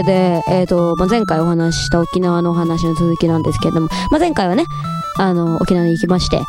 [0.00, 4.64] けで、えっ、と、まあ、前回お話しした沖縄のお話の続きなんですけれども、まあ、前回はね、
[5.18, 6.40] あの、沖縄に行きまして、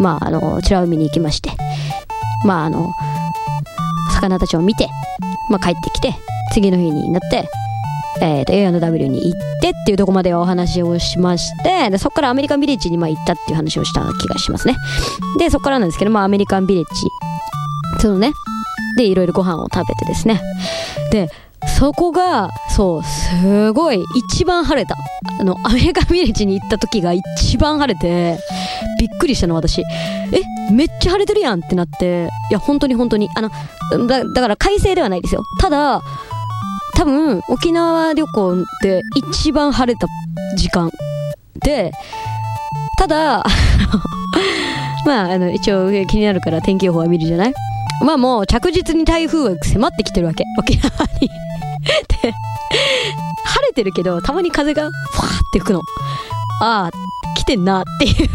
[0.00, 1.50] まあ、あの、美ら海に行きまして、
[2.44, 2.92] まあ、あの、
[4.14, 4.88] 魚たちを見て、
[5.48, 6.14] まあ、帰ってきて、
[6.52, 7.48] 次の日になって、
[8.22, 14.76] えー、と A&W に行ってっていうとこまでお話をしましてでそこからアメリカンビレッジにまあ行ったっていう話をした気がしますね。
[15.38, 17.08] でそこからなんですけど、まあ、アメリカンビレッジ
[18.00, 18.32] そのね
[18.96, 20.42] でいろいろご飯を食べてですね。
[21.12, 21.30] で
[21.80, 24.96] そこがそうすごい一番晴れた。
[25.40, 28.38] あのアメリカビレッジに行った時が一番晴れて
[28.98, 29.80] びっくりしたの私。
[29.80, 32.28] えめっちゃ晴れてるやんってなって。
[32.50, 33.30] いや本当に本当に。
[33.34, 35.42] あのだだから快晴ではないですよ。
[35.58, 36.02] ただ
[36.96, 40.06] 多分沖縄旅行で一番晴れた
[40.58, 40.90] 時間
[41.64, 41.92] で
[42.98, 43.42] ただ
[45.06, 47.54] まああの一応気になるから天気予報は見るじゃない？
[48.04, 50.44] まあもう着実に台風は迫ってきてるわけ。
[50.58, 50.90] 沖縄
[51.22, 51.30] に。
[51.80, 52.32] で
[53.44, 55.80] 晴れてるけどたまに風がファーって吹くの
[56.62, 56.90] ああ
[57.36, 58.28] 来てんなっていう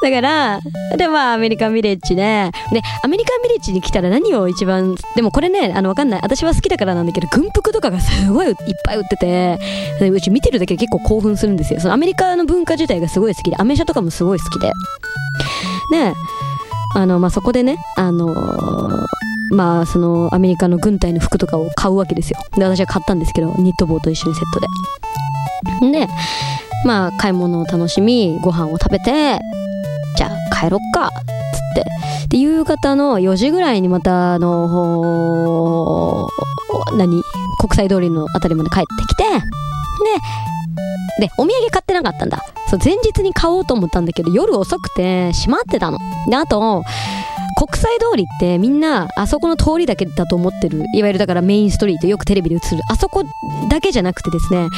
[0.00, 0.60] だから、
[0.96, 6.20] で、まあ、アメリカンビレッジで、で、アメリカンビレッジに来たら何を一番、でもこれね、あの、わかんない。
[6.22, 9.58] 私は好きだからなんだけど、軍服とかがすごいいっぱい売ってて、
[10.08, 11.80] うち見てるだけで結構興奮するんですよ。
[11.80, 14.68] そのアメリカの文化自体がすごい好きで、アメ車とかもすごい好きで。
[15.90, 16.14] で、
[16.94, 19.17] あの、まあ、そこでね、あのー
[19.50, 22.38] まあ、その、アメリカの軍隊の服とかを買うわけですよ。
[22.56, 24.60] で、私は買ったんですけど、ニット帽と一緒にセット
[25.90, 26.06] で。
[26.06, 26.08] で、
[26.84, 29.38] まあ、買い物を楽しみ、ご飯を食べて、
[30.16, 31.84] じゃあ帰ろっか、つって。
[32.28, 36.28] で、夕方の4時ぐらいにまた、あの、
[36.96, 37.22] 何
[37.58, 39.24] 国際通りのあたりまで帰ってきて、
[41.20, 42.42] で、で、お土産買ってなかったんだ。
[42.68, 45.98] そう、前日に買おうと思ったんだけど、夜遅くて閉まってたの。
[46.28, 46.84] で、あと、
[47.58, 53.24] 国際通りってみんなあそこの通りだけだと思ってるいわゆるだからメインストリートよくテレビで映るあそこ
[53.68, 54.68] だけじゃなくてですね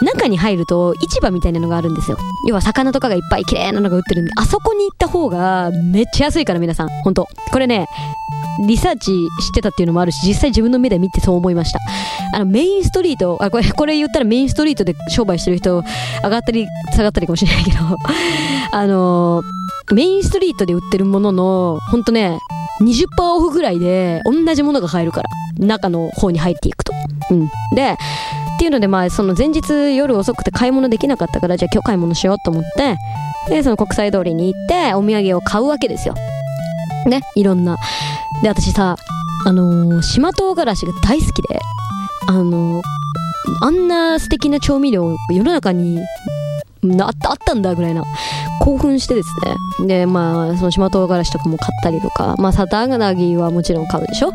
[0.00, 2.16] 中に入ると市場みたいなのがあるんですよ。
[2.48, 7.28] 要は魚とかがいっぱい綺麗なのが売ってるんであそこに行った方がめっちゃ安いから皆さん本当。
[7.52, 7.86] これね
[8.66, 11.78] リサーチしてたっていうのもあるし実際自分の目で見てそう思いました。
[12.32, 15.82] あのメインストリートあこれこれ言ったらメインストリートで商売してる人
[16.22, 17.78] 上がったり下がったりかもしれないけど
[18.72, 19.42] あの
[19.92, 22.38] メインストリートで売ってるもののほんとね
[22.82, 25.28] 20%オフぐらいで同じものが買えるから
[25.58, 26.92] 中の方に入っていくと。
[27.30, 27.48] うん。
[27.74, 27.96] でっ
[28.58, 32.96] ていうのでまあその前日夜遅くて買い物できなかったからじゃあ今日買い物しようと思って
[33.48, 36.14] でその国際通りに行ってお土産を買うわけですよ。
[37.06, 37.76] ねいろんな。
[38.42, 38.96] で私さ
[39.46, 41.60] あのー島唐辛子が大好きで
[42.28, 42.82] あのー
[43.62, 45.98] あんな素敵な調味料世の中に
[47.00, 48.04] あったあったんだぐらいな
[48.60, 49.28] 興奮してです
[49.80, 49.86] ね。
[49.86, 54.32] でまあその島唐辛子とかも買ったりとかまあサタナギはもちろん買うでしょ？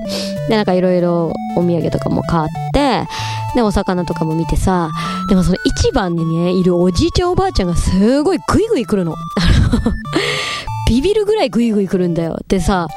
[0.50, 3.04] でなんかいろいろお土産とかも買って
[3.56, 4.90] でお魚とかも見てさ
[5.30, 9.14] でもその市場にねいるおじいちゃんおばあちゃんがすごいグイグイ来るの。
[9.14, 9.94] あの
[10.88, 12.38] ビビるぐらいグイグイ来るんだよ。
[12.48, 12.88] でさ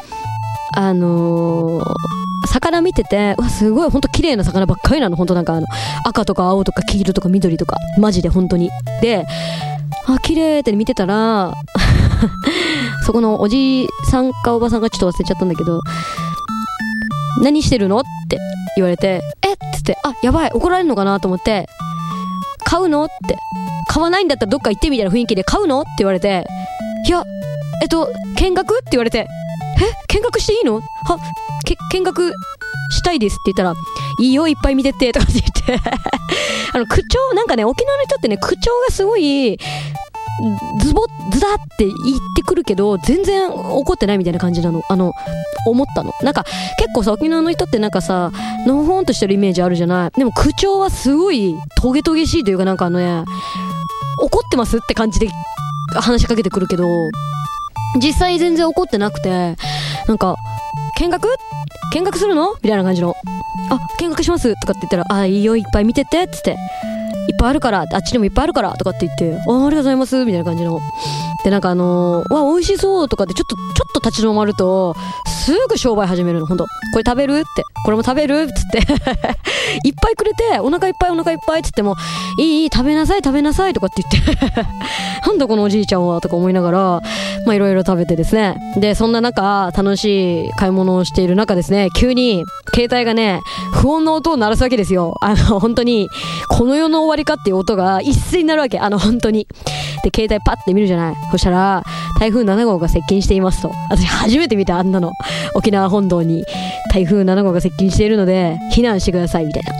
[0.74, 5.16] あのー魚見てて、うわ、すごい、ほんと綺麗な魚ばっかりなの。
[5.16, 5.66] ほんとなんかあの、
[6.04, 8.70] 赤とか青とか黄色とか緑とか、マジで本当に。
[9.02, 9.26] で、
[10.06, 11.52] あ、綺麗って見てたら、
[13.04, 15.80] そこのおじさんかおばさんがちょっと忘れちゃったんだけど、
[17.42, 18.38] 何してるのって
[18.76, 19.56] 言われて、えっ？
[19.74, 21.68] つって、あ、やばい、怒られるのかなと思って、
[22.64, 23.36] 買うのって、
[23.88, 26.46] 買わないんだったらどっか行ってみたいな雰囲気で買うのって言われて、
[27.06, 27.24] いや、
[27.82, 28.08] えっと、
[28.40, 28.74] 見学？
[28.74, 29.26] って言われて、
[29.80, 30.76] え見学していいの？
[30.76, 30.82] は、
[31.64, 32.32] け、見学
[32.90, 33.74] したいですって言ったら、
[34.20, 35.90] いいよ、いっぱい見てって、とかって言って。
[36.74, 39.58] あの、口調、なんかね、沖縄の人ってね、口調がすごい、
[40.80, 44.82] ズボズダって言ってくるけど全然怒ってないみたいな感じなの。
[44.88, 45.12] あの
[45.66, 46.12] 思ったの。
[46.22, 46.44] なんか
[46.78, 48.30] 結構さ沖縄の人ってなんかさ
[48.64, 50.16] のほほんとしてるイメージあるじゃない？
[50.16, 53.24] でも口調はすごいトゲトゲしいというかなんかあのね
[54.22, 55.28] 怒ってますって感じで
[55.96, 56.84] 話しかけてくるけど
[58.00, 59.56] 実際全然怒ってなくて
[60.08, 60.36] なんか
[60.98, 61.28] 見学？
[61.94, 62.54] 見学するの？
[62.62, 63.14] みたいな感じの。
[63.70, 66.56] あ見学しますとかって言ったらあいいよいっぱい見ててっつって。
[67.28, 70.80] いっぱいあるからあっちにもいっぱいあるからとかって言ってあありがとうございますみたいな感じの。
[71.44, 74.96] でなんかあのー、わ美味しそうとかってちょっとちょっと立ち止まると
[75.48, 77.64] すぐ商売始めるのほんとこれ食べるって。
[77.84, 78.78] これも食べるっつって。
[79.82, 81.96] いっぱいくれてお腹いっぱいお腹いっぱいっつっても
[82.38, 84.66] いいいい食べなさい食べなさいとかって言って。
[85.26, 86.78] なんだこのおじいちゃんはとか思いながら
[87.46, 88.58] まあいろいろ食べてですね。
[88.76, 91.88] でそんな中楽しい買い物をしている中ですね。
[91.96, 93.40] 急に携帯がね
[93.72, 95.14] 不穏な音を鳴らすわけですよ。
[95.22, 96.10] あの本当に
[96.50, 98.78] この世の終わりかっていう音が一斉になるわけ。
[98.78, 99.46] あの本当に。
[100.10, 101.14] で携帯パッて見るじゃない。
[101.30, 101.82] そしたら
[102.18, 103.72] 台風7号が接近していますと。
[103.90, 105.12] 私初めて見たあんなの。
[105.54, 106.44] 沖縄本島に。
[106.92, 109.72] 台風7号が接近しているので避難してくださいみたいな。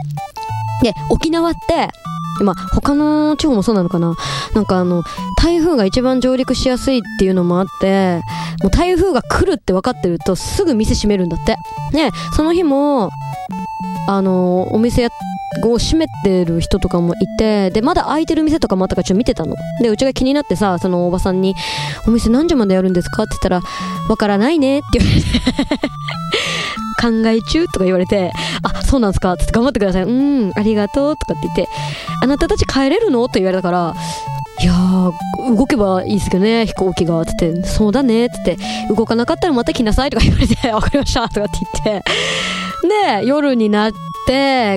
[0.83, 1.89] で、沖縄って、
[2.45, 4.15] ま、他の地方もそうなのかな。
[4.55, 5.03] なんかあの、
[5.37, 8.21] 台風が一番上陸しやすいっていうのもあって、
[8.63, 11.57] もう台風が来るって分かってるとすぐ店閉めるんだって。
[11.93, 13.11] ね、その日も、
[14.07, 15.11] あの、お店やっ
[15.65, 19.57] を閉めてる人とかもいて、で、まだ開いてる店とかもあったからちょっと見てたの。
[19.81, 21.55] で、うちが気になってさ、そのおばさんに、
[22.07, 23.25] お店何時までやるんですか？
[23.25, 23.61] って言ったら、
[24.09, 25.27] わからないねって言われて、
[27.01, 29.37] 考え中とか言われて、あ、そうなんですか？
[29.37, 30.03] つって頑張ってください。
[30.05, 31.69] うん、ありがとうとかって言って、
[32.23, 33.25] あなたたち帰れるの？
[33.25, 33.95] って言われたから、
[34.61, 35.13] いやー、
[35.57, 37.25] 動けばいいですけどね、飛行機が。
[37.25, 38.29] つって、そうだね。
[38.29, 38.57] つって、
[38.89, 41.29] 動かなかったらまた来なさいとか言われて、わかりました。
[41.29, 43.21] とかって言って。
[43.21, 43.93] で、夜になっ、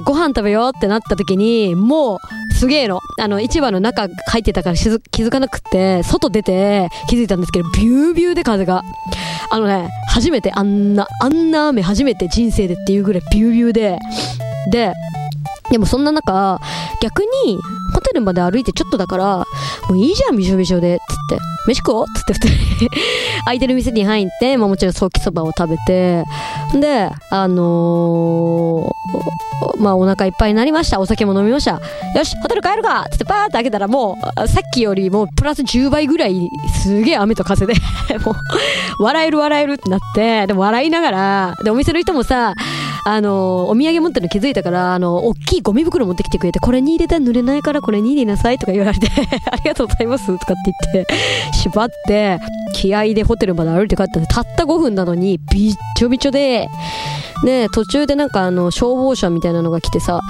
[0.05, 3.01] ご飯食べようってなった時に、もう、すげえの。
[3.19, 8.81] あの、市場の中入ってたから気づかなくって、外出て気づいたんですけど、ビュービューで風が。
[9.49, 13.97] あのね、初めてあんな、あんな雨初めて人生でっていうぐらいビュービューで、
[14.71, 14.93] で、
[15.69, 16.59] でもそんな中、
[17.01, 17.57] 逆に、
[17.93, 19.37] ホテルまで歩いてちょっとだから、
[19.89, 20.99] もういいじゃん、びしょびしょで、
[21.35, 21.43] って。
[21.67, 22.05] 飯食おう？
[22.05, 22.87] っつって二人。
[23.45, 26.23] 空いてる店に入って、まあもちろんソーキそばを食べて、
[26.79, 30.99] で、あのーまあお腹いっぱいになりました。
[30.99, 31.71] お酒も飲みました。
[31.71, 33.01] よし、ホテル帰るか！
[33.01, 36.49] っつってパーって開けたらもう、さっきよりもプラス10倍ぐらい、
[36.83, 37.73] すげえ雨と風で、
[38.25, 42.53] もう、笑える笑えるってなって、でも笑いながら、で、お店の人もさ、
[43.05, 49.07] あのお土産持ってるの気づいたから、あの、大きいゴミ袋持ってきてくれて、これに入れたら濡れないからこれに入れなさいとか言われて、
[49.51, 51.13] ありがとうございますとかって言って、
[51.53, 52.39] 縛って、
[52.73, 56.69] 気合でホテルまで歩いて帰ったんで、たった5分なのに、びっちょびちょで、
[57.43, 60.21] で、途中でなんかあの、消防車みたいなのが来てさ、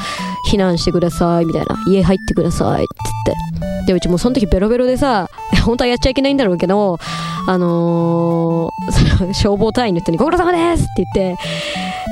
[0.49, 1.77] 避難してください、みたいな。
[1.87, 2.95] 家入ってください、って
[3.25, 3.87] 言って。
[3.87, 5.27] で、うちもその時ベロベロでさ、
[5.65, 6.99] 本当はやっちゃいけないんだろうけど、
[7.47, 11.41] あのーその消防隊員の人にご苦労様ですって言って、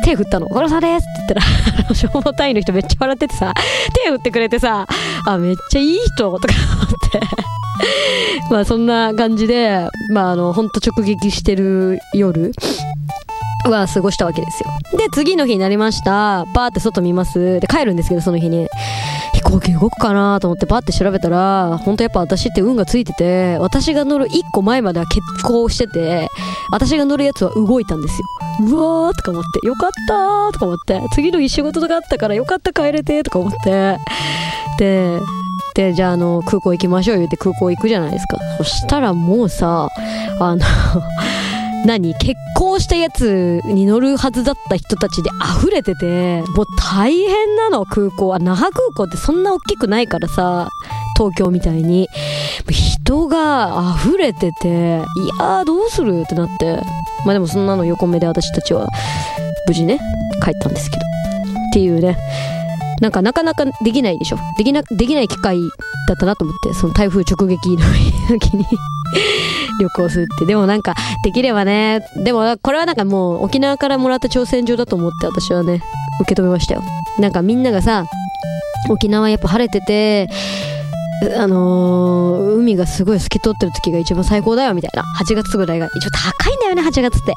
[0.04, 0.48] 手振ったの。
[0.48, 3.54] ご苦労様ですって言ったら、消防隊員の人めっちゃ笑っててさ、
[4.04, 4.88] 手振ってくれてさ、
[5.26, 6.40] あ、めっちゃいい人とか思っ
[7.12, 7.20] て。
[8.52, 12.52] まあそんな感じで、まああの、ほんと直撃してる夜
[13.66, 14.70] は過ごしたわけですよ。
[14.98, 16.46] で、次の日になりました。
[16.54, 17.60] バーって外見ます。
[17.60, 18.68] で、帰るんですけど、その日に。
[19.40, 26.30] 飛行機動くかなと思ってバーって調べたら、本当やっぱ私って運がついてて、私が乗る1個前までは欠航してて、
[26.72, 28.28] 私が乗るやつは動いたんですよ。
[28.72, 33.98] うわーとか思って、よかったーとか思って、次の日仕事とかあったからよかった帰れてとか思って、
[34.78, 35.20] で、
[35.76, 38.38] で、じゃああの、空港行きましょう言って空港行くじゃないですか。
[38.58, 39.90] そしたらもうさ、
[40.40, 40.62] あの、
[41.86, 48.40] 何結婚したやつに乗るはずだった人たちで溢れてて、もう大変なの、空港は。
[48.40, 50.70] 那覇空港ってそんな大きくないからさ、
[51.18, 52.08] 東京みたいに。
[53.10, 54.70] 人が溢れてて、い
[55.40, 56.80] やーどうするってなって。
[57.26, 58.88] まあでもそんなの横目で私たちは
[59.68, 60.00] 無事ね、
[60.44, 61.02] 帰ったんですけど。
[61.02, 62.18] っていうね。
[63.02, 64.38] なんかなかなかできないでしょ。
[64.60, 65.60] できな、できない機会
[66.08, 67.84] だったなと思って、その台風直撃の
[68.30, 68.64] 時に
[69.82, 70.46] 旅行するって。
[70.46, 75.82] でもなんか、できればね、でもこれはなんかもう沖縄からもらった挑戦状だと思って私はね、
[76.22, 76.84] 受け止めましたよ。
[77.18, 78.06] なんかみんながさ、
[78.88, 80.30] 沖縄やっぱ晴れてて、
[81.38, 85.04] あのー海がすごい透き通ってる時が一番最高だよみたいな。
[85.20, 87.34] 8月ぐらいが一応高いんだよね、8月って。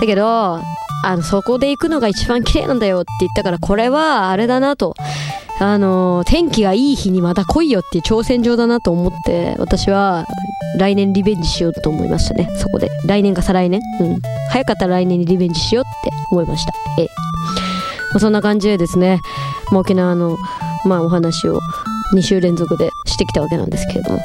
[0.00, 0.62] だけど、あ
[1.04, 4.94] の、そこで行くのが一番綺麗なんだよって言ったから、これはあれだなと。
[5.60, 10.26] あのー天気がいい日にまた来いよっていう挑戦状だなと思って、私は
[10.78, 12.90] 来年リベンジしようと思いましたね、そこで。
[13.06, 13.80] 来年か再来年？
[14.00, 14.18] うん。
[14.50, 16.72] 早かったら来年にリベンジしようって思いました。
[16.98, 17.08] ええ。
[18.12, 19.20] まあそんな感じでですね、
[19.72, 20.36] 沖縄の、
[20.84, 21.60] まあ、お話を
[22.14, 24.20] 2週連続でしてきたわけなんですけれども。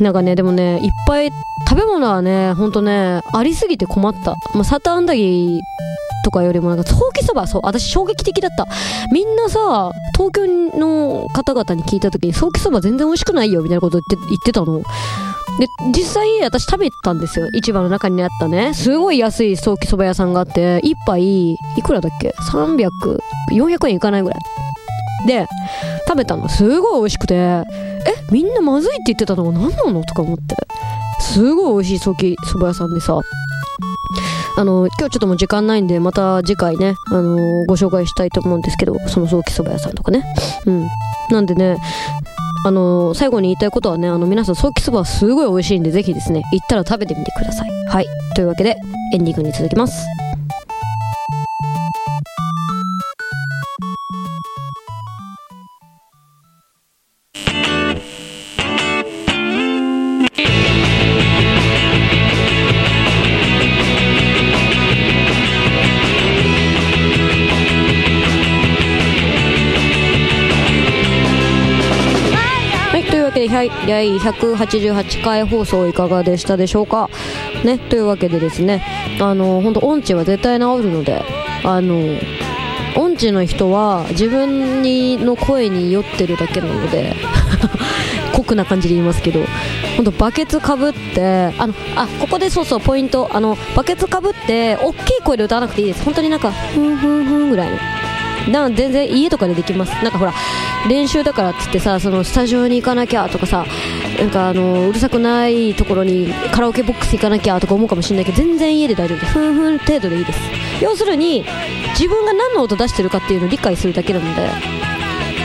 [0.00, 1.30] なんかね、でもね、いっぱい
[1.68, 4.34] 食べ物はね、ほんとね、ありすぎて困った。
[4.54, 5.60] まあ、サタンダギー
[6.24, 8.66] とかよりもなんか、ソーキそば、そう、私衝撃的だった。
[9.12, 14.82] みんなさ、東京の方々に聞いた時に、ソーキそば全然美味しくないよ、みたいなこと言って言ってたの。
[15.58, 17.48] で、実際私食べたんですよ。
[17.52, 18.72] 市場の中にあったね。
[18.74, 22.88] すごい安いソーキそば屋さんがあって、一杯、いくらだっけ ?300、
[23.52, 24.61] 400円いかないぐらい。
[25.26, 25.46] で、
[26.06, 26.48] 食べたの。
[26.48, 27.64] すごい美味しくて、え、
[28.30, 30.56] みんなまずいって言ってたのが何なのとか思って。
[31.20, 33.20] すごい美味しいソーキそば屋さんでさ、
[34.56, 40.24] あの、今日ちょっともう時間ないんで、また次回ね、あのご紹介したいと思うんですけど、そのソーキそば屋さんとかね。
[40.66, 40.88] うん。
[41.30, 41.78] なんでね、
[42.64, 47.70] あの最後に言いたいことはね、あの、皆さん、ソーキそばはすごい美味しいんで、ぜひですね、行ったら食べてみてください。
[47.86, 48.06] はい。
[48.34, 48.76] というわけで、
[49.14, 50.06] エンディングに続きます。
[73.48, 73.68] 第
[74.18, 77.08] 188回放送いかがでしたでしょうか？
[77.64, 78.82] ねというわけでですね
[79.20, 81.22] あの本当音痴は絶対治るので
[81.64, 81.96] あの
[82.96, 87.14] 音痴の人は自分にの声に酔ってるだけなので
[88.34, 89.40] 酷な感じで言いますけど
[89.96, 96.04] 本当バケツかぶってあのあここでそうそうポイントあのバケツかぶって大きい声で歌わなくていいです。
[96.04, 97.76] 本当になんかふんふんふんぐらいの。
[97.76, 97.80] だ
[98.62, 99.90] から全然家とかでできます。
[100.02, 100.32] なんかほら
[100.88, 103.64] 練習だからっつってさそのスタジオに行かなきゃとかさ
[104.18, 109.32] なんかあのうるさくないところにカラオケボックス行かなきゃとか思うかもしれないけど全然家で大丈夫です。
[109.32, 110.40] ふんふん程度でいいです。
[110.80, 111.44] 要するに
[111.98, 114.50] 自分が何の音出してるかっていうのを理解するだけなので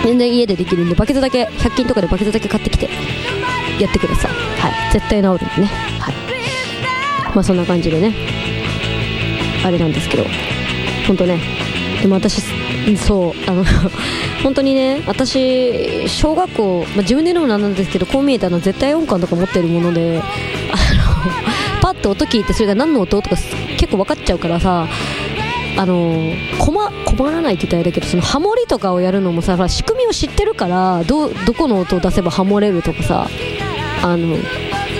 [0.03, 2.89] 全然家でできるんでバケツだけ100均とかでバケツだけ買ってきて
[3.79, 4.31] やってください。
[4.31, 4.93] はい。
[4.93, 5.67] 絶対治るんでね。
[5.99, 6.15] はい。
[7.35, 8.15] まあそんな感じでね。
[9.63, 10.23] あれなんですけど。
[11.05, 11.66] 本当ね。
[12.01, 12.41] でも私
[12.97, 13.63] そうあの
[14.43, 20.21] 本当にね私小学校、まあ、自分で言うのもなんですけどこう見えたの絶対音感とか持ってるもので
[20.71, 21.31] あの
[21.81, 23.21] パッと音聞いてそれが何の音？
[23.21, 23.35] とか
[23.77, 24.87] 結構分かっちゃうからさ
[25.77, 33.27] あの困困らないって言ったらあれだけどそのハモリとかをやるのもさほら仕組みを知ってるからどどこの音を出せばハモれるとかさ
[34.03, 34.37] あの、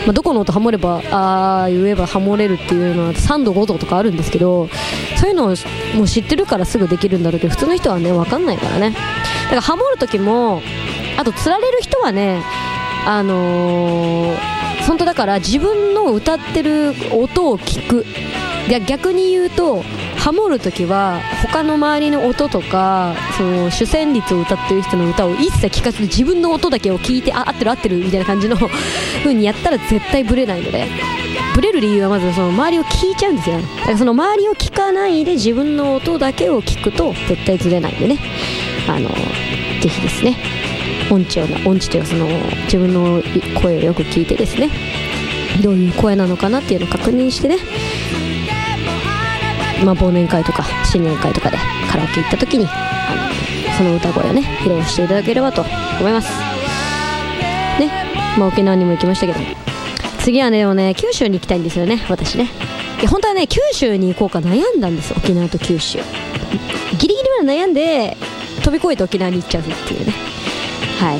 [0.07, 4.69] まあ、どこの音ハモればああ言えばハモれるっていうのは3度5度とかあるんですけど
[5.17, 5.47] そういうのを
[5.97, 8.91] もう知ってるからすぐできるんだろうけど普通の人はね分かんないからね。
[8.91, 10.61] だからハモる時も
[11.17, 12.41] あとつられる人はね
[13.05, 14.37] あのー、
[14.87, 18.05] 本当だから自分の歌ってる音を聞く。
[18.85, 19.81] 逆に言うと
[20.17, 28.57] ハモる時は他の周りの音とかその主旋律を歌ってる人の歌を一切聞かずに自分の音だけを聞いてあ合ってる合ってるみたいな感じの
[29.27, 30.87] 風にやったら絶対ブレないので
[31.53, 38.19] ブレる理由はまずその周りを聞いちゃうんですよだからその周りを聞かないで自分の音だけを聞くと絶対ずれないんでね。
[38.87, 40.37] あのぜひですね
[41.11, 42.27] 音痴を音痴というかその
[42.63, 43.21] 自分の
[43.61, 44.69] 声をよく聞いてですね。
[45.61, 47.57] どういう声なのかなっていうのを確認してね。
[49.83, 51.57] まあ、忘年会とか新年会とかで
[51.89, 53.29] カラオケ行った時にあ
[53.69, 55.65] のその歌声をね披露していただければと
[55.99, 56.29] 思います。
[57.79, 58.26] ね。
[58.37, 59.39] まあ沖縄にも行きましたけど。
[60.19, 62.49] 次はねでもね九州に行きたいんですよね私ね。
[62.99, 65.99] いや本当はね九州に行こうか悩んだんです沖縄と九州。
[66.97, 68.17] ギリギリまで悩んで
[68.63, 70.13] 飛び越えて沖縄に行っちゃうっていうね。
[70.99, 71.19] はい。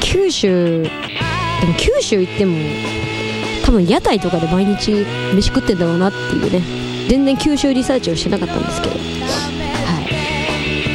[0.00, 0.88] 九州で
[1.66, 2.56] も九州行っても
[3.64, 6.60] 多分屋台とかで毎日飯食ってんだろうなっていうね。
[7.08, 8.94] 全然九州リサーチをしてなかったんですけど。
[8.94, 9.02] はい。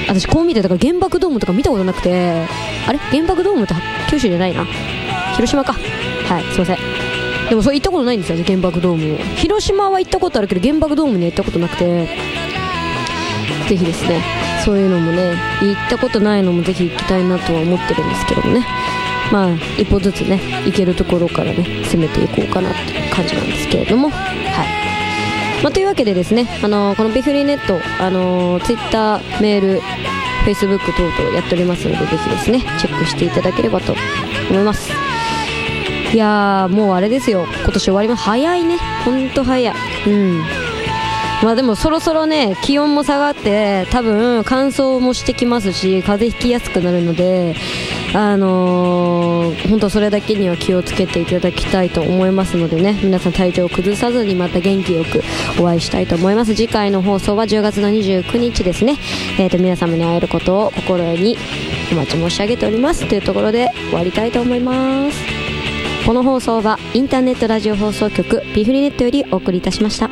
[0.10, 2.46] 私こう見てだから原爆ドームとか見たことなくて
[2.88, 2.98] あれ？
[2.98, 3.76] 原爆ドームって
[4.10, 4.66] 九州じゃないな。
[5.38, 5.74] 広島か。
[5.74, 6.78] はいすいません。
[7.50, 12.08] でもそれ行ったことないんですよ原爆ドーム広島は行ったことあるけど原爆ドームには行ったことなくて。
[13.68, 14.22] ぜひですね
[14.64, 18.66] そういうのもね行ったことないのもぜひ行きたいなとは思ってるんですけどもね。
[19.32, 24.10] まあ一歩ずつね行けるところからね攻めていこうかなっていう感じなんですけれども。
[24.10, 25.64] はい。
[25.64, 33.96] まあ、というわけでですねあのこのビフリーネットあのツイッターメールフェイスブック等々やっておりますのでぜひですねチェックしていただければと
[34.50, 35.17] 思います。
[36.14, 37.46] いやーもうあれですよ。
[37.64, 38.24] 今年終わります。
[38.24, 38.78] 早いね。
[39.04, 39.76] ほんと早い。
[40.08, 40.42] うん。
[41.44, 47.56] まあでもそろそろね気温も下がって多分乾燥もしてきますし風邪ひきやすくなるので
[48.16, 53.00] あのー、本当それだけには気をつけていただきたいと思いますのでね。
[53.04, 55.22] 皆さん体調を崩さずにまた元気よく
[55.62, 56.56] お会いしたいと思います。
[56.56, 58.98] 次回の放送は10月の29日ですね、
[59.38, 61.38] えー、と皆様に会えることを心に
[61.92, 63.08] お待ち申し上げております。
[63.08, 65.37] というところで終わりたいと思います。
[66.08, 70.10] この放送はインターネットラジオ放送局ビフリネットよりお送りいたしました。